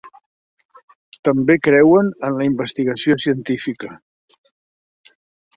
[1.29, 3.93] També creuen en la investigació científica.